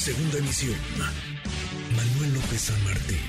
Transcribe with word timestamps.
Segunda 0.00 0.38
emisión. 0.38 0.78
Manuel 1.94 2.32
López 2.32 2.72
San 2.72 2.84
Martín, 2.84 3.20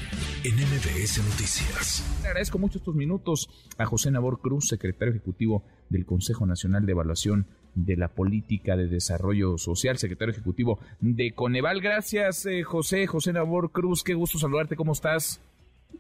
en 0.45 0.55
MBS 0.55 1.17
Noticias. 1.17 2.21
Le 2.21 2.29
agradezco 2.29 2.59
mucho 2.59 2.77
estos 2.77 2.95
minutos 2.95 3.49
a 3.77 3.85
José 3.85 4.09
Nabor 4.09 4.39
Cruz, 4.39 4.69
secretario 4.69 5.13
ejecutivo 5.13 5.65
del 5.89 6.05
Consejo 6.05 6.45
Nacional 6.45 6.85
de 6.85 6.93
Evaluación 6.93 7.45
de 7.75 7.97
la 7.97 8.07
Política 8.07 8.77
de 8.77 8.87
Desarrollo 8.87 9.57
Social, 9.57 9.97
secretario 9.97 10.31
ejecutivo 10.31 10.79
de 11.01 11.33
Coneval. 11.33 11.81
Gracias, 11.81 12.45
eh, 12.45 12.63
José, 12.63 13.05
José 13.05 13.33
Nabor 13.33 13.73
Cruz, 13.73 14.01
qué 14.01 14.13
gusto 14.13 14.39
saludarte, 14.39 14.77
¿cómo 14.77 14.93
estás? 14.93 15.41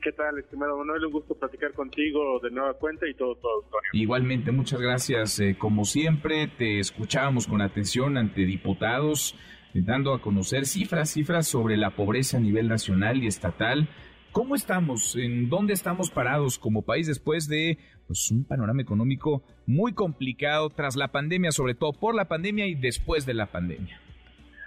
¿Qué 0.01 0.13
tal, 0.13 0.39
estimado 0.39 0.77
Manuel? 0.77 1.05
Un 1.05 1.11
gusto 1.11 1.35
platicar 1.35 1.73
contigo 1.73 2.39
de 2.39 2.49
nueva 2.49 2.75
cuenta 2.75 3.05
y 3.09 3.13
todo, 3.13 3.35
todo, 3.35 3.65
Antonio. 3.65 3.89
Igualmente, 3.91 4.53
muchas 4.53 4.79
gracias. 4.79 5.37
Eh, 5.41 5.57
como 5.59 5.83
siempre, 5.83 6.47
te 6.47 6.79
escuchábamos 6.79 7.45
con 7.45 7.61
atención 7.61 8.15
ante 8.17 8.45
diputados, 8.45 9.35
dando 9.73 10.13
a 10.13 10.21
conocer 10.21 10.65
cifras, 10.65 11.11
cifras 11.11 11.47
sobre 11.47 11.77
la 11.77 11.91
pobreza 11.91 12.37
a 12.37 12.41
nivel 12.41 12.67
nacional 12.67 13.23
y 13.23 13.27
estatal. 13.27 13.87
¿Cómo 14.31 14.55
estamos? 14.55 15.15
¿En 15.15 15.49
dónde 15.49 15.73
estamos 15.73 16.09
parados 16.09 16.57
como 16.57 16.83
país 16.83 17.07
después 17.07 17.47
de 17.47 17.77
pues, 18.07 18.31
un 18.31 18.45
panorama 18.45 18.81
económico 18.81 19.43
muy 19.65 19.93
complicado 19.93 20.69
tras 20.69 20.95
la 20.95 21.09
pandemia, 21.09 21.51
sobre 21.51 21.75
todo 21.75 21.91
por 21.93 22.15
la 22.15 22.25
pandemia 22.25 22.65
y 22.67 22.75
después 22.75 23.25
de 23.25 23.33
la 23.33 23.47
pandemia? 23.47 23.99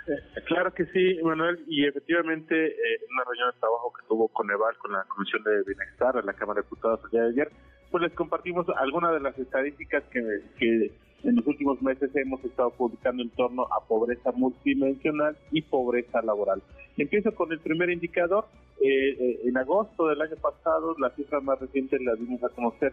Eh, 0.06 0.42
claro 0.47 0.75
que 0.75 0.84
sí, 0.87 1.19
Manuel, 1.23 1.64
y 1.66 1.86
efectivamente 1.86 2.55
eh, 2.55 2.75
en 2.77 3.14
una 3.14 3.25
reunión 3.25 3.50
de 3.55 3.61
trabajo 3.61 3.91
que 3.98 4.06
tuvo 4.06 4.28
con 4.28 4.50
Eval, 4.50 4.77
con 4.77 4.92
la 4.92 5.05
Comisión 5.05 5.42
de 5.45 5.62
Bienestar 5.66 6.14
de 6.14 6.23
la 6.23 6.34
Cámara 6.34 6.61
de 6.61 6.64
Diputados 6.64 7.00
el 7.05 7.11
día 7.11 7.23
de 7.23 7.30
ayer, 7.30 7.52
pues 7.91 8.02
les 8.02 8.12
compartimos 8.12 8.66
algunas 8.77 9.14
de 9.14 9.20
las 9.20 9.39
estadísticas 9.39 10.02
que 10.11 10.92
en 11.24 11.37
los 11.37 11.46
últimos 11.46 11.80
meses 11.83 12.10
hemos 12.14 12.42
estado 12.45 12.70
publicando 12.70 13.23
en 13.23 13.28
torno 13.30 13.64
a 13.64 13.87
pobreza 13.87 14.33
multidimensional 14.33 15.37
y 15.50 15.62
pobreza 15.62 16.20
laboral. 16.23 16.62
Empiezo 16.97 17.34
con 17.34 17.50
el 17.52 17.59
primer 17.60 17.91
indicador. 17.91 18.47
Eh, 18.80 19.41
en 19.45 19.56
agosto 19.56 20.08
del 20.08 20.20
año 20.20 20.36
pasado, 20.36 20.95
las 20.98 21.14
cifras 21.14 21.42
más 21.42 21.58
recientes 21.58 22.02
las 22.02 22.19
dimos 22.19 22.45
a 22.45 22.50
conocer 22.50 22.92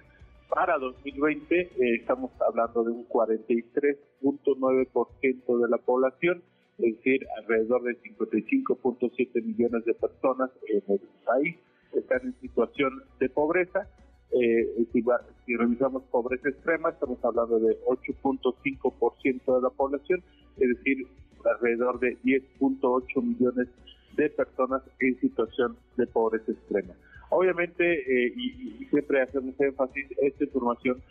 para 0.50 0.78
2020. 0.78 1.70
estamos 1.96 2.32
hablando 2.48 2.84
de 2.84 2.92
un 2.92 3.06
43.9% 3.08 5.62
de 5.62 5.70
la 5.70 5.78
población 5.78 6.42
es 6.82 6.96
decir, 6.96 7.28
alrededor 7.38 7.84
de 7.84 8.02
55.7 8.02 9.44
millones 9.44 9.86
de 9.86 9.94
personas 9.94 10.50
en 10.68 10.84
el 10.88 11.02
país 11.26 11.56
están 11.94 12.22
en 12.24 12.40
situación 12.40 13.04
de 13.20 13.30
pobreza. 13.30 13.88
Eh, 14.34 14.86
si, 14.94 15.04
si, 15.46 15.56
revisamos 15.56 16.04
pobreza 16.04 16.50
extrema, 16.50 16.90
estamos 16.90 17.24
hablando 17.24 17.60
de 17.60 17.78
8.5% 17.86 19.56
de 19.56 19.62
la 19.62 19.70
población, 19.70 20.24
es 20.58 20.70
decir, 20.70 21.06
alrededor 21.44 22.00
de 22.00 22.18
10.8 22.24 23.22
millones 23.22 23.68
de 24.16 24.30
personas 24.30 24.84
en 25.00 25.20
situación 25.20 25.76
de 25.98 26.08
pobreza 26.08 26.52
extrema. 26.52 26.94
Obviamente, 27.30 27.84
eh, 27.94 28.34
y, 28.36 28.86
siempre 28.90 29.22
hacemos 29.22 29.60
énfasis, 29.60 30.06
esta 30.22 30.44
información 30.44 31.02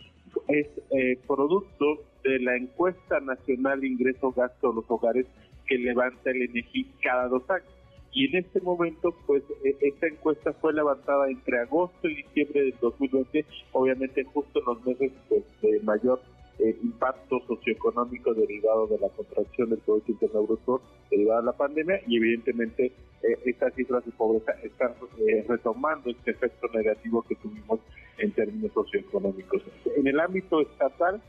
es 0.49 0.67
eh, 0.91 1.19
producto 1.27 2.05
de 2.23 2.39
la 2.41 2.57
encuesta 2.57 3.21
nacional 3.21 3.81
de 3.81 3.89
ingreso 3.89 4.31
gasto 4.33 4.71
de 4.71 4.75
los 4.77 4.85
hogares 4.91 5.27
que 5.67 5.79
levanta 5.79 6.31
el 6.31 6.43
INEGI 6.43 6.85
cada 7.03 7.29
dos 7.29 7.49
años. 7.51 7.80
Y 8.13 8.27
en 8.27 8.45
este 8.45 8.61
momento, 8.61 9.15
pues, 9.27 9.43
e, 9.65 9.77
esta 9.81 10.07
encuesta 10.07 10.53
fue 10.55 10.73
levantada 10.73 11.29
entre 11.31 11.61
agosto 11.61 12.09
y 12.09 12.17
diciembre 12.17 12.63
del 12.63 12.75
2020, 12.81 13.45
obviamente 13.73 14.25
justo 14.25 14.59
en 14.59 14.65
los 14.67 14.85
meses 14.85 15.13
pues, 15.29 15.43
de 15.63 15.81
mayor 15.81 16.21
eh, 16.59 16.77
impacto 16.83 17.41
socioeconómico 17.47 18.35
derivado 18.35 18.87
de 18.87 18.99
la 18.99 19.09
contracción 19.09 19.71
del 19.71 19.79
Producto 19.79 20.13
Interno 20.13 20.43
Bruto 20.43 20.83
derivada 21.11 21.41
de 21.41 21.47
la 21.47 21.53
pandemia 21.53 22.01
y 22.07 22.17
evidentemente 22.17 22.93
eh, 23.23 23.39
estas 23.47 23.75
cifras 23.75 24.05
de 24.05 24.13
pobreza 24.13 24.53
están 24.63 24.93
eh, 25.27 25.45
retomando 25.49 26.11
este 26.11 26.33
efecto 26.33 26.69
negativo 26.75 27.23
que 27.23 27.37
tuvimos 27.37 27.81
en 28.19 28.33
términos 28.33 28.73
socioeconómicos. 28.73 29.63
En 29.97 30.07
el 30.07 30.21
ámbito 30.21 30.61
estatal, 30.61 31.21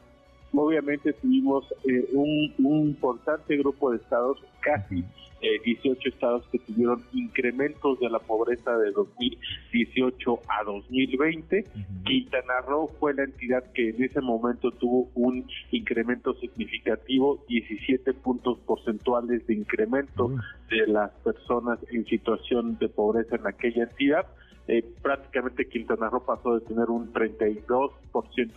obviamente 0.54 1.14
tuvimos 1.14 1.66
eh, 1.86 2.08
un, 2.14 2.54
importante 2.58 3.58
grupo 3.58 3.92
de 3.92 3.98
estados, 3.98 4.38
casi 4.62 5.04
18 5.42 6.00
eh, 6.00 6.10
estados 6.10 6.46
que 6.52 6.60
tuvieron 6.60 7.04
incrementos 7.14 8.00
de 8.00 8.10
la 8.10 8.20
pobreza 8.20 8.78
de 8.78 8.92
2018 8.92 10.40
a 10.48 10.64
2020. 10.64 11.66
Quintana 12.06 12.62
Roo 12.68 12.90
fue 13.00 13.14
la 13.14 13.24
entidad 13.24 13.64
que 13.74 13.90
en 13.90 14.04
ese 14.04 14.22
momento 14.22 14.72
tuvo 14.72 15.10
un 15.16 15.46
incremento 15.72 16.34
significativo, 16.36 17.44
17 17.48 18.14
puntos 18.14 18.60
porcentuales 18.60 19.46
de 19.48 19.54
incremento 19.56 20.32
de 20.70 20.88
las 20.88 21.12
personas 21.24 21.80
en 21.92 22.06
situación 22.06 22.78
de 22.80 22.90
pobreza 22.90 23.36
en 23.36 23.48
aquella 23.48 23.84
entidad. 23.84 24.26
Eh, 24.68 24.86
prácticamente 25.02 25.68
Quintana 25.68 26.10
Roo 26.10 26.24
pasó 26.24 26.60
de 26.60 26.66
tener 26.66 26.90
un 26.90 27.12
32% 27.12 27.92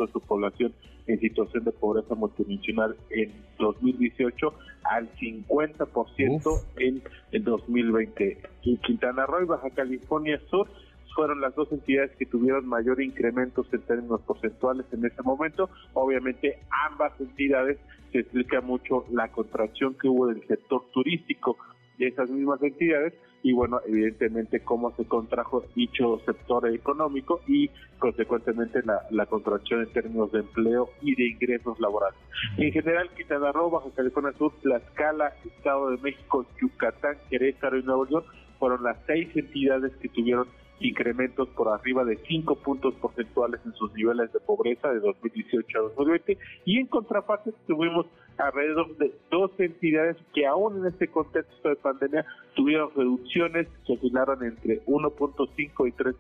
de 0.07 0.13
su 0.13 0.21
población 0.21 0.73
en 1.07 1.19
situación 1.19 1.65
de 1.65 1.73
pobreza 1.73 2.15
multidimensional 2.15 2.97
en 3.11 3.33
2018 3.59 4.55
al 4.85 5.11
50% 5.17 6.63
en 6.77 7.03
el 7.33 7.45
2020. 7.45 8.39
Y 8.63 8.77
Quintana 8.79 9.27
Roo 9.27 9.43
y 9.43 9.47
Baja 9.47 9.71
California 9.71 10.41
Sur 10.51 10.69
fueron 11.15 11.41
las 11.41 11.55
dos 11.55 11.71
entidades 11.73 12.11
que 12.17 12.27
tuvieron 12.27 12.67
mayor 12.67 13.01
incrementos 13.01 13.67
en 13.73 13.83
términos 13.83 14.21
porcentuales 14.23 14.87
en 14.93 15.05
ese 15.05 15.23
momento. 15.23 15.71
Obviamente 15.93 16.59
ambas 16.91 17.13
entidades 17.21 17.79
se 18.13 18.21
explica 18.21 18.61
mucho 18.61 19.05
la 19.11 19.29
contracción 19.29 19.95
que 19.95 20.09
hubo 20.09 20.27
del 20.27 20.47
sector 20.47 20.85
turístico 20.93 21.57
de 21.99 22.09
esas 22.09 22.29
mismas 22.31 22.63
entidades 22.63 23.15
y 23.43 23.53
bueno, 23.53 23.81
evidentemente 23.87 24.61
cómo 24.61 24.97
se 24.97 25.05
contrajo 25.05 25.65
dicho 25.75 26.19
sector 26.25 26.67
económico 26.69 27.43
y 27.47 27.69
consecuentemente 27.99 28.81
la, 28.85 29.03
la 29.11 29.27
contracción 29.27 29.83
en 29.83 29.93
términos 29.93 30.33
de 30.33 30.41
empleo 30.41 30.89
y 31.03 31.15
de 31.15 31.29
ingresos 31.29 31.79
laborales. 31.79 32.19
En 32.57 32.73
general, 32.73 33.11
Quintana 33.15 33.53
Roo, 33.53 33.69
Baja 33.69 33.91
California 33.95 34.33
Sur, 34.39 34.55
Tlaxcala, 34.63 35.35
Estado 35.45 35.91
de 35.91 35.99
México, 35.99 36.47
Yucatán, 36.59 37.19
Querétaro 37.29 37.79
y 37.79 37.83
Nuevo 37.83 38.09
York 38.09 38.27
fueron 38.59 38.83
las 38.83 38.97
seis 39.07 39.29
entidades 39.37 39.93
que 39.97 40.09
tuvieron 40.09 40.49
incrementos 40.81 41.49
por 41.51 41.69
arriba 41.69 42.05
de 42.05 42.17
5 42.17 42.57
puntos 42.57 42.95
porcentuales 42.95 43.61
en 43.65 43.73
sus 43.75 43.93
niveles 43.95 44.33
de 44.33 44.41
pobreza 44.41 44.93
de 44.93 45.01
2018 45.01 45.79
a 45.79 45.83
2020 45.83 46.39
y 46.65 46.79
en 46.79 46.87
contraparte 46.87 47.53
tuvimos 47.67 48.07
alrededor 48.39 48.97
de 48.97 49.13
dos 49.31 49.53
entidades 49.59 50.17
que 50.35 50.47
aún 50.47 50.79
en 50.79 50.87
este 50.87 51.09
contexto 51.09 51.69
de 51.69 51.77
pandemia 51.77 52.25
tuvieron 52.55 52.91
reducciones 52.95 53.69
que 53.87 53.93
oscilaron 53.93 54.43
entre 54.45 54.85
1.5 54.87 55.89
y 55.89 55.93
3 55.93 56.15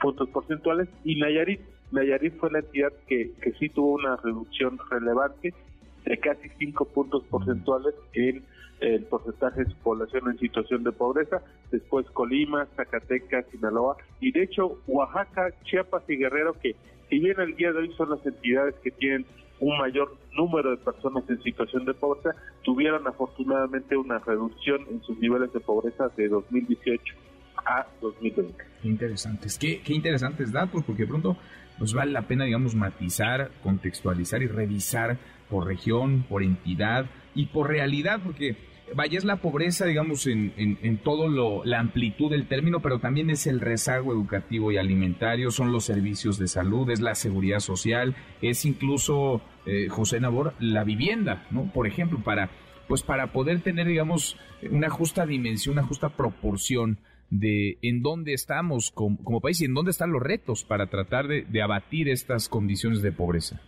puntos 0.00 0.28
porcentuales. 0.28 0.88
Y 1.04 1.18
Nayarit, 1.18 1.60
Nayarit 1.90 2.36
fue 2.38 2.50
la 2.50 2.58
entidad 2.58 2.92
que, 3.06 3.32
que 3.40 3.52
sí 3.52 3.68
tuvo 3.70 3.94
una 3.94 4.16
reducción 4.16 4.78
relevante 4.90 5.54
de 6.04 6.18
casi 6.18 6.48
5 6.58 6.84
puntos 6.86 7.24
porcentuales 7.24 7.94
en 8.12 8.44
el 8.80 9.04
porcentaje 9.04 9.64
de 9.64 9.70
su 9.70 9.76
población 9.78 10.30
en 10.30 10.38
situación 10.38 10.84
de 10.84 10.92
pobreza, 10.92 11.42
después 11.70 12.06
Colima, 12.10 12.66
Zacatecas, 12.76 13.46
Sinaloa 13.50 13.96
y 14.20 14.32
de 14.32 14.42
hecho 14.42 14.78
Oaxaca, 14.86 15.52
Chiapas 15.64 16.02
y 16.08 16.16
Guerrero 16.16 16.54
que 16.54 16.76
si 17.08 17.18
bien 17.18 17.38
el 17.40 17.54
día 17.56 17.72
de 17.72 17.78
hoy 17.78 17.92
son 17.96 18.10
las 18.10 18.24
entidades 18.26 18.74
que 18.82 18.90
tienen 18.90 19.26
un 19.60 19.78
mayor 19.78 20.16
número 20.36 20.70
de 20.70 20.76
personas 20.78 21.24
en 21.28 21.42
situación 21.42 21.84
de 21.84 21.94
pobreza, 21.94 22.30
tuvieron 22.62 23.06
afortunadamente 23.06 23.96
una 23.96 24.18
reducción 24.18 24.80
en 24.90 25.00
sus 25.02 25.18
niveles 25.18 25.52
de 25.52 25.60
pobreza 25.60 26.08
de 26.16 26.28
2018 26.28 27.14
a 27.64 27.86
2020. 28.00 28.64
Qué 28.82 28.88
interesantes, 28.88 29.58
qué, 29.58 29.80
qué 29.82 29.94
interesantes 29.94 30.52
datos, 30.52 30.82
porque 30.84 31.02
de 31.02 31.08
pronto 31.08 31.36
nos 31.78 31.94
vale 31.94 32.12
la 32.12 32.22
pena, 32.22 32.44
digamos, 32.44 32.74
matizar, 32.74 33.50
contextualizar 33.62 34.42
y 34.42 34.46
revisar 34.46 35.18
por 35.54 35.68
región, 35.68 36.24
por 36.28 36.42
entidad 36.42 37.06
y 37.32 37.46
por 37.46 37.68
realidad, 37.68 38.18
porque 38.24 38.56
vaya, 38.92 39.16
es 39.16 39.24
la 39.24 39.36
pobreza, 39.36 39.86
digamos, 39.86 40.26
en, 40.26 40.52
en, 40.56 40.98
todo 40.98 41.28
lo, 41.28 41.64
la 41.64 41.78
amplitud 41.78 42.28
del 42.28 42.48
término, 42.48 42.80
pero 42.80 42.98
también 42.98 43.30
es 43.30 43.46
el 43.46 43.60
rezago 43.60 44.12
educativo 44.12 44.72
y 44.72 44.78
alimentario, 44.78 45.52
son 45.52 45.70
los 45.70 45.84
servicios 45.84 46.40
de 46.40 46.48
salud, 46.48 46.90
es 46.90 47.00
la 47.00 47.14
seguridad 47.14 47.60
social, 47.60 48.16
es 48.42 48.64
incluso, 48.64 49.42
eh, 49.64 49.86
José 49.88 50.18
Nabor, 50.18 50.54
la 50.58 50.82
vivienda, 50.82 51.46
¿no? 51.52 51.70
Por 51.72 51.86
ejemplo, 51.86 52.18
para, 52.24 52.50
pues 52.88 53.04
para 53.04 53.32
poder 53.32 53.60
tener, 53.60 53.86
digamos, 53.86 54.36
una 54.72 54.90
justa 54.90 55.24
dimensión, 55.24 55.74
una 55.78 55.86
justa 55.86 56.08
proporción 56.08 56.98
de 57.30 57.78
en 57.82 58.02
dónde 58.02 58.34
estamos 58.34 58.90
como, 58.90 59.40
país 59.40 59.60
y 59.60 59.66
en 59.66 59.74
dónde 59.74 59.92
están 59.92 60.10
los 60.10 60.20
retos 60.20 60.64
para 60.64 60.88
tratar 60.88 61.28
de 61.28 61.62
abatir 61.62 62.08
estas 62.08 62.48
condiciones 62.48 63.02
de 63.02 63.12
pobreza. 63.12 63.60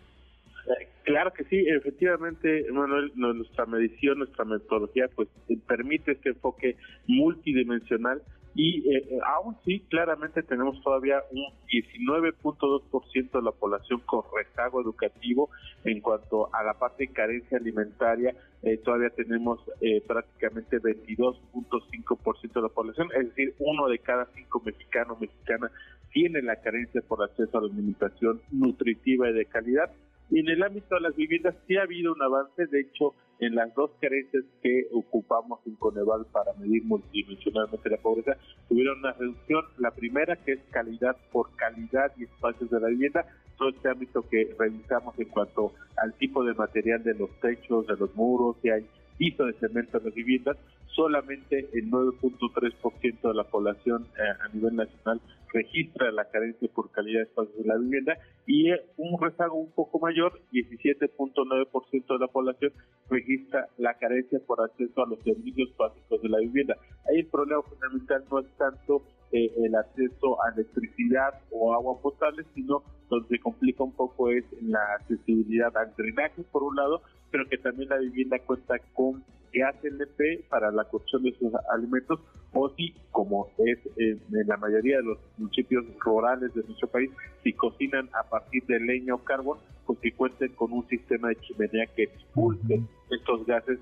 Claro 1.17 1.33
que 1.33 1.45
sí, 1.45 1.65
efectivamente, 1.67 2.67
Manuel, 2.71 3.11
nuestra 3.15 3.65
medición, 3.65 4.19
nuestra 4.19 4.45
metodología, 4.45 5.09
pues 5.17 5.31
permite 5.67 6.13
este 6.13 6.29
enfoque 6.29 6.77
multidimensional 7.07 8.21
y 8.55 8.81
eh, 8.81 9.03
eh, 9.09 9.19
aún 9.25 9.57
sí, 9.65 9.81
claramente 9.89 10.43
tenemos 10.43 10.79
todavía 10.83 11.23
un 11.31 11.47
19.2% 11.73 13.31
de 13.31 13.43
la 13.43 13.53
población 13.53 14.01
con 14.05 14.25
rezago 14.37 14.83
educativo 14.83 15.49
en 15.85 16.03
cuanto 16.03 16.55
a 16.55 16.63
la 16.63 16.75
parte 16.75 17.07
de 17.07 17.15
carencia 17.15 17.57
alimentaria, 17.57 18.37
eh, 18.63 18.77
todavía 18.77 19.09
tenemos 19.09 19.59
prácticamente 20.07 20.83
22.5% 20.83 22.53
de 22.53 22.61
la 22.61 22.69
población, 22.69 23.09
es 23.19 23.29
decir, 23.29 23.55
uno 23.59 23.89
de 23.89 24.01
cada 24.01 24.27
cinco 24.35 24.61
mexicanos 24.63 25.19
mexicanas 25.19 25.73
tiene 26.13 26.43
la 26.43 26.57
carencia 26.57 27.01
por 27.01 27.23
acceso 27.23 27.57
a 27.57 27.63
la 27.63 27.69
alimentación 27.69 28.43
nutritiva 28.53 29.31
y 29.31 29.33
de 29.33 29.47
calidad. 29.47 29.91
En 30.31 30.49
el 30.49 30.63
ámbito 30.63 30.97
de 30.97 31.01
las 31.03 31.17
viviendas 31.17 31.55
sí 31.67 31.77
ha 31.77 31.83
habido 31.83 32.13
un 32.13 32.23
avance, 32.23 32.67
de 32.67 32.81
hecho, 32.81 33.15
en 33.39 33.55
las 33.55 33.73
dos 33.75 33.91
carencias 34.01 34.45
que 34.63 34.89
ocupamos 34.93 35.61
en 35.67 35.77
Coneval 35.77 36.27
para 36.33 36.53
medir 36.55 36.85
multidimensionalmente 36.85 37.91
la 37.91 37.99
pobreza, 37.99 38.37
tuvieron 38.69 38.99
una 38.99 39.13
reducción. 39.13 39.65
La 39.79 39.91
primera, 39.91 40.37
que 40.37 40.53
es 40.53 40.61
calidad 40.71 41.17
por 41.31 41.55
calidad 41.57 42.13
y 42.17 42.25
espacios 42.25 42.71
de 42.71 42.81
la 42.81 42.89
vivienda, 42.89 43.27
todo 43.57 43.69
este 43.69 43.89
ámbito 43.89 44.23
que 44.29 44.55
revisamos 44.59 45.19
en 45.19 45.29
cuanto 45.29 45.73
al 45.97 46.13
tipo 46.15 46.45
de 46.45 46.55
material 46.55 47.03
de 47.03 47.15
los 47.15 47.31
techos, 47.41 47.87
de 47.87 47.97
los 47.97 48.15
muros, 48.15 48.57
si 48.63 48.71
hay 48.71 48.87
piso 49.17 49.45
de 49.45 49.53
cemento 49.55 49.99
en 49.99 50.05
las 50.05 50.15
viviendas, 50.15 50.57
solamente 50.95 51.69
el 51.73 51.91
9.3% 51.91 53.29
de 53.29 53.35
la 53.35 53.45
población 53.45 54.07
eh, 54.17 54.23
a 54.45 54.49
nivel 54.55 54.77
nacional 54.77 55.21
registra 55.53 56.11
la 56.13 56.25
carencia 56.27 56.69
por 56.75 56.91
calidad 56.91 57.21
de 57.21 57.25
espacios 57.25 57.57
de 57.57 57.65
la 57.65 57.77
vivienda 57.77 58.19
y 58.47 58.71
un 58.97 59.21
rezago 59.21 59.57
un 59.57 59.71
poco 59.73 59.99
mayor, 59.99 60.41
17.9% 60.53 62.07
de 62.07 62.19
la 62.19 62.29
población 62.29 62.73
registra 63.09 63.69
la 63.79 63.95
carencia 63.95 64.39
por 64.47 64.61
acceso 64.61 65.03
a 65.03 65.09
los 65.09 65.19
servicios 65.21 65.75
básicos 65.77 66.21
de 66.23 66.29
la 66.29 66.39
vivienda. 66.39 66.77
Ahí 67.09 67.21
el 67.21 67.27
problema 67.27 67.63
fundamental 67.63 68.25
no 68.31 68.41
es 68.41 68.47
tanto 68.57 69.03
eh, 69.33 69.51
el 69.65 69.75
acceso 69.75 70.43
a 70.43 70.53
electricidad 70.55 71.41
o 71.51 71.75
agua 71.75 72.01
potable, 72.01 72.45
sino 72.55 72.83
donde 73.09 73.39
complica 73.41 73.83
un 73.83 73.93
poco 73.93 74.31
es 74.31 74.45
la 74.63 74.81
accesibilidad 74.99 75.77
al 75.77 75.95
drenaje 75.97 76.43
por 76.53 76.63
un 76.63 76.77
lado, 76.77 77.03
pero 77.37 77.51
que 77.51 77.59
también 77.59 77.91
la 77.91 77.99
vivienda 77.99 78.39
cuenta 78.39 78.79
con 78.95 79.23
gas 79.53 79.77
LP 79.85 80.47
para 80.49 80.71
la 80.71 80.85
cocción 80.85 81.23
de 81.23 81.33
sus 81.33 81.53
alimentos 81.71 82.19
o 82.55 82.71
si, 82.71 82.95
como 83.11 83.51
es 83.59 83.79
en 83.99 84.47
la 84.47 84.57
mayoría 84.57 84.97
de 84.97 85.03
los 85.03 85.19
municipios 85.37 85.85
rurales 86.01 86.55
de 86.55 86.63
nuestro 86.63 86.89
país, 86.89 87.11
si 87.45 87.53
cocinan 87.53 88.09
a 88.15 88.23
partir 88.23 88.65
de 88.65 88.81
leña 88.81 89.15
o 89.15 89.19
carbón, 89.19 89.59
pues 89.85 89.99
que 89.99 90.13
cuenten 90.13 90.55
con 90.55 90.73
un 90.73 90.89
sistema 90.89 91.29
de 91.29 91.37
chimenea 91.37 91.87
que 91.95 92.05
expulse 92.05 92.81
estos 93.27 93.47
gases 93.47 93.79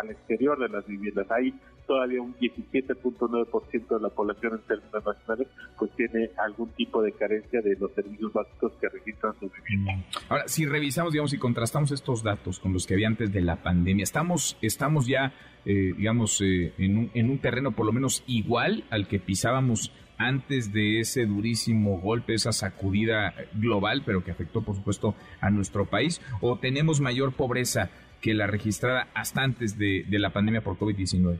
al 0.00 0.10
exterior 0.10 0.58
de 0.58 0.68
las 0.68 0.86
viviendas. 0.86 1.30
Ahí 1.30 1.54
todavía 1.86 2.20
un 2.20 2.34
17.9% 2.34 3.88
de 3.88 4.00
la 4.00 4.08
población 4.08 4.54
en 4.54 4.60
términos 4.60 5.04
nacionales 5.04 5.48
pues 5.78 5.90
tiene 5.92 6.30
algún 6.44 6.68
tipo 6.70 7.00
de 7.00 7.12
carencia 7.12 7.60
de 7.62 7.76
los 7.76 7.92
servicios 7.92 8.32
básicos 8.32 8.72
que 8.80 8.88
registran 8.88 9.34
sus 9.38 9.50
viviendas. 9.52 10.04
Ahora, 10.28 10.48
si 10.48 10.66
revisamos, 10.66 11.12
digamos, 11.12 11.32
y 11.32 11.38
contrastamos 11.38 11.92
estos 11.92 12.22
datos 12.22 12.58
con 12.58 12.72
los 12.72 12.86
que 12.86 12.94
había 12.94 13.06
antes 13.06 13.32
de 13.32 13.40
la 13.40 13.62
pandemia, 13.62 14.02
estamos, 14.02 14.58
estamos 14.62 15.06
ya, 15.06 15.32
eh, 15.64 15.94
digamos, 15.96 16.40
eh, 16.40 16.72
en, 16.78 16.98
un, 16.98 17.10
en 17.14 17.30
un 17.30 17.38
terreno 17.38 17.72
por 17.72 17.86
lo 17.86 17.92
menos 17.92 18.24
igual 18.26 18.84
al 18.90 19.06
que 19.06 19.20
pisábamos 19.20 19.92
antes 20.18 20.72
de 20.72 21.00
ese 21.00 21.26
durísimo 21.26 22.00
golpe, 22.00 22.34
esa 22.34 22.52
sacudida 22.52 23.34
global, 23.54 24.02
pero 24.04 24.24
que 24.24 24.30
afectó, 24.30 24.62
por 24.62 24.74
supuesto, 24.74 25.14
a 25.40 25.50
nuestro 25.50 25.86
país, 25.86 26.20
o 26.40 26.58
tenemos 26.58 27.00
mayor 27.00 27.32
pobreza 27.32 27.90
que 28.20 28.34
la 28.34 28.46
registrada 28.46 29.08
hasta 29.14 29.42
antes 29.42 29.78
de, 29.78 30.04
de 30.08 30.18
la 30.18 30.30
pandemia 30.30 30.62
por 30.62 30.78
COVID-19? 30.78 31.38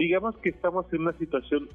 digamos 0.00 0.36
que 0.38 0.48
estamos 0.48 0.90
en 0.92 1.02
una 1.02 1.12
situación 1.12 1.68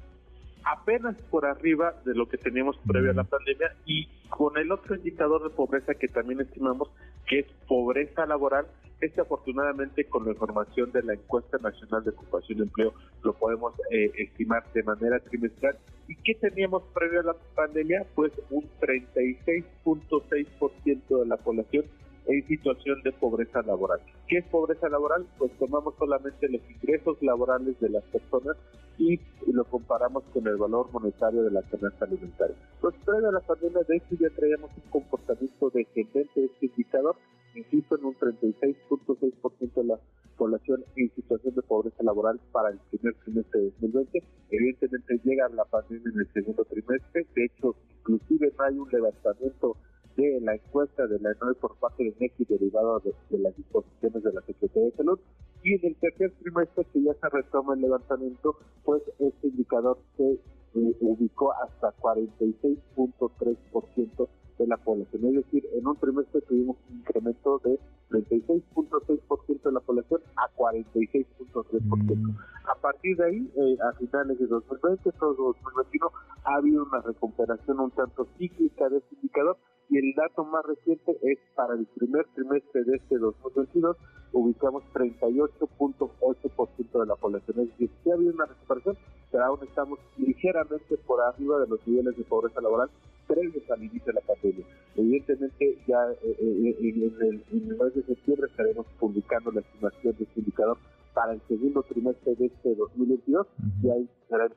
apenas 0.64 1.16
por 1.30 1.46
arriba 1.46 1.94
de 2.04 2.14
lo 2.14 2.28
que 2.28 2.36
teníamos 2.38 2.76
previo 2.84 3.12
a 3.12 3.14
la 3.14 3.24
pandemia 3.24 3.76
y 3.84 4.08
con 4.28 4.58
el 4.58 4.72
otro 4.72 4.96
indicador 4.96 5.44
de 5.44 5.50
pobreza 5.50 5.94
que 5.94 6.08
también 6.08 6.40
estimamos, 6.40 6.90
que 7.28 7.38
es 7.40 7.46
pobreza 7.68 8.24
laboral, 8.26 8.66
este 9.00 9.20
afortunadamente 9.20 10.06
con 10.06 10.24
la 10.24 10.32
información 10.32 10.90
de 10.90 11.04
la 11.04 11.14
encuesta 11.14 11.58
nacional 11.58 12.02
de 12.02 12.10
ocupación 12.10 12.58
y 12.58 12.62
empleo 12.62 12.92
lo 13.22 13.32
podemos 13.34 13.74
eh, 13.92 14.10
estimar 14.16 14.64
de 14.72 14.82
manera 14.82 15.20
trimestral. 15.20 15.78
¿Y 16.08 16.16
qué 16.16 16.34
teníamos 16.34 16.82
previo 16.94 17.20
a 17.20 17.24
la 17.24 17.36
pandemia? 17.54 18.04
Pues 18.14 18.32
un 18.50 18.64
36.6% 18.80 21.20
de 21.20 21.26
la 21.26 21.36
población 21.36 21.84
en 22.26 22.46
situación 22.46 23.02
de 23.02 23.12
pobreza 23.12 23.62
laboral. 23.62 24.00
¿Qué 24.28 24.38
es 24.38 24.44
pobreza 24.46 24.88
laboral? 24.88 25.26
Pues 25.38 25.52
tomamos 25.58 25.94
solamente 25.98 26.48
los 26.48 26.60
ingresos 26.70 27.16
laborales 27.22 27.78
de 27.80 27.90
las 27.90 28.04
personas 28.04 28.56
y 28.98 29.20
lo 29.52 29.64
comparamos 29.64 30.24
con 30.32 30.46
el 30.46 30.56
valor 30.56 30.90
monetario 30.92 31.42
de 31.42 31.50
la 31.50 31.62
canasta 31.62 32.04
alimentaria. 32.04 32.56
Pues 32.80 32.94
previo 33.04 33.28
a 33.28 33.32
la 33.32 33.40
pandemia, 33.40 33.82
de 33.86 33.96
hecho, 33.96 34.16
ya 34.18 34.30
traíamos 34.30 34.70
un 34.76 34.90
comportamiento 34.90 35.70
descendente 35.70 36.40
de 36.40 36.46
este 36.46 36.66
indicador, 36.66 37.16
insisto, 37.54 37.96
en 37.96 38.04
un 38.04 38.14
36.6% 38.14 39.74
de 39.74 39.84
la 39.84 39.98
población 40.36 40.84
en 40.96 41.10
situación 41.14 41.54
de 41.54 41.62
pobreza 41.62 42.02
laboral 42.02 42.40
para 42.52 42.70
el 42.70 42.78
primer 42.90 43.14
trimestre 43.24 43.60
de 43.60 43.70
2020. 43.80 44.22
Evidentemente 44.50 45.20
llega 45.24 45.48
la 45.50 45.64
pandemia 45.64 46.10
en 46.12 46.20
el 46.20 46.32
segundo 46.32 46.64
trimestre, 46.64 47.26
de 47.34 47.44
hecho, 47.44 47.74
inclusive 48.00 48.52
no 48.58 48.64
hay 48.64 48.78
un 48.78 48.88
levantamiento 48.90 49.76
de 50.16 50.40
la 50.40 50.54
encuesta 50.54 51.06
de 51.06 51.20
la 51.20 51.32
ENOE 51.32 51.54
por 51.54 51.76
parte 51.76 52.04
de 52.04 52.14
MECI 52.18 52.46
derivado 52.46 53.00
de, 53.00 53.12
las 53.38 53.54
disposiciones 53.56 54.22
de 54.22 54.32
la 54.32 54.40
Secretaría 54.42 54.90
de 54.90 54.96
Salud. 54.96 55.18
Y 55.62 55.74
en 55.74 55.80
el 55.84 55.96
tercer 55.96 56.32
trimestre 56.42 56.86
que 56.92 57.02
ya 57.02 57.12
se 57.14 57.28
retoma 57.28 57.74
el 57.74 57.82
levantamiento, 57.82 58.56
pues 58.84 59.02
este 59.18 59.48
indicador 59.48 59.98
se 60.16 60.32
eh, 60.32 60.96
ubicó 61.00 61.52
hasta 61.52 61.94
46.3% 61.96 64.28
de 64.58 64.66
la 64.66 64.76
población. 64.78 65.26
Es 65.26 65.34
decir, 65.44 65.68
en 65.74 65.86
un 65.86 65.96
trimestre 65.96 66.40
tuvimos 66.42 66.76
un 66.88 66.98
incremento 66.98 67.60
de 67.64 67.78
36.6% 68.10 69.62
de 69.62 69.72
la 69.72 69.80
población 69.80 70.20
a 70.36 70.48
46.3%. 70.56 72.16
Mm. 72.16 72.36
A 72.70 72.74
partir 72.80 73.16
de 73.16 73.24
ahí, 73.24 73.52
eh, 73.56 73.76
a 73.82 73.92
finales 73.98 74.38
de 74.38 74.46
2020, 74.46 75.12
todo 75.12 75.34
2021, 75.34 76.10
ha 76.44 76.54
habido 76.56 76.84
una 76.84 77.00
recuperación 77.00 77.80
un 77.80 77.90
tanto 77.90 78.26
cíclica 78.38 78.88
de 78.88 78.98
este 78.98 79.14
indicador, 79.16 79.58
y 79.96 79.98
el 79.98 80.14
dato 80.14 80.44
más 80.44 80.62
reciente 80.66 81.16
es 81.22 81.38
para 81.54 81.74
el 81.74 81.86
primer 81.86 82.26
trimestre 82.34 82.84
de 82.84 82.96
este 82.96 83.16
2022, 83.16 83.96
ubicamos 84.32 84.82
38.8% 84.92 87.00
de 87.00 87.06
la 87.06 87.16
población. 87.16 87.60
Es 87.60 87.70
decir, 87.70 87.88
sí 88.04 88.10
ha 88.10 88.14
habido 88.14 88.34
una 88.34 88.44
recuperación, 88.44 88.98
pero 89.32 89.44
aún 89.44 89.60
estamos 89.62 89.98
ligeramente 90.18 90.98
por 91.06 91.22
arriba 91.22 91.60
de 91.60 91.68
los 91.68 91.80
niveles 91.86 92.14
de 92.14 92.24
pobreza 92.24 92.60
laboral 92.60 92.90
previos 93.26 93.70
al 93.70 93.82
inicio 93.82 94.04
de 94.04 94.12
la 94.12 94.20
pandemia. 94.20 94.66
Evidentemente, 94.96 95.78
ya 95.88 96.12
eh, 96.22 96.36
eh, 96.40 96.76
en, 96.78 97.02
el, 97.02 97.42
en 97.50 97.70
el 97.70 97.78
mes 97.78 97.94
de 97.94 98.02
septiembre 98.02 98.48
estaremos 98.50 98.84
publicando 99.00 99.50
la 99.50 99.60
estimación 99.60 100.14
de 100.18 100.24
este 100.24 100.40
indicador 100.40 100.76
para 101.14 101.32
el 101.32 101.40
segundo 101.48 101.82
trimestre 101.84 102.34
de 102.34 102.46
este 102.46 102.74
2022 102.74 103.46
y 103.82 103.88
ahí 103.88 104.10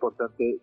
importante, 0.10 0.60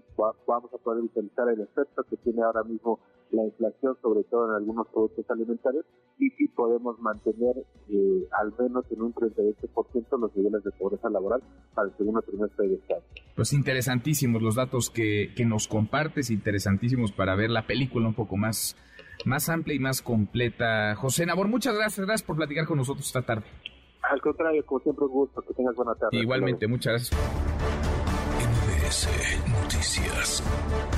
vamos 0.47 0.71
a 0.73 0.79
poder 0.79 1.03
visualizar 1.03 1.49
el 1.49 1.61
efecto 1.61 2.03
que 2.09 2.17
tiene 2.19 2.43
ahora 2.43 2.65
mismo 2.65 3.01
la 3.31 3.45
inflación, 3.45 3.97
sobre 4.03 4.23
todo 4.25 4.51
en 4.51 4.57
algunos 4.57 4.87
productos 4.89 5.25
alimentarios, 5.31 5.85
y 6.19 6.31
si 6.31 6.49
podemos 6.49 6.99
mantener 7.01 7.57
eh, 7.89 8.29
al 8.41 8.53
menos 8.59 8.85
en 8.91 9.03
un 9.03 9.13
38% 9.15 10.19
los 10.19 10.37
niveles 10.37 10.63
de 10.63 10.71
pobreza 10.73 11.11
laboral 11.11 11.43
para 11.75 11.89
el 11.89 11.97
segundo 11.97 12.23
trimestre 12.23 12.69
de 12.69 12.75
este 12.75 12.95
año. 12.95 13.05
Pues 13.35 13.53
interesantísimos 13.53 14.43
los 14.43 14.55
datos 14.55 14.91
que, 14.91 15.33
que 15.37 15.45
nos 15.45 15.67
compartes, 15.69 16.31
interesantísimos 16.31 17.13
para 17.13 17.35
ver 17.35 17.51
la 17.51 17.67
película 17.67 18.07
un 18.07 18.15
poco 18.15 18.37
más, 18.37 18.77
más 19.25 19.49
amplia 19.49 19.75
y 19.75 19.81
más 19.81 20.03
completa. 20.03 20.95
José 20.95 21.27
Nabor, 21.27 21.49
muchas 21.49 21.75
gracias, 21.75 22.07
gracias 22.07 22.27
por 22.27 22.37
platicar 22.37 22.67
con 22.67 22.79
nosotros 22.79 23.07
esta 23.07 23.23
tarde. 23.23 23.47
Al 24.11 24.21
contrario, 24.21 24.65
como 24.65 24.81
siempre, 24.81 25.05
un 25.05 25.11
gusto. 25.11 25.43
Que 25.43 25.55
tengas 25.55 25.75
buena 25.75 25.95
tarde. 25.95 26.17
Igualmente, 26.17 26.69
muchas 26.69 27.11
gracias. 27.11 27.86
NBS 29.67 29.75
Noticias. 29.75 30.96